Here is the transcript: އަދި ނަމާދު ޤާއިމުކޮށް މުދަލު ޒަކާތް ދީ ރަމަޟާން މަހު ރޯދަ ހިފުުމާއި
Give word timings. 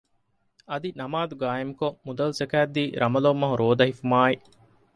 އަދި 0.69 0.89
ނަމާދު 0.99 1.35
ޤާއިމުކޮށް 1.41 1.97
މުދަލު 2.05 2.33
ޒަކާތް 2.39 2.73
ދީ 2.75 2.83
ރަމަޟާން 3.01 3.39
މަހު 3.41 3.55
ރޯދަ 3.61 3.83
ހިފުުމާއި 3.89 4.35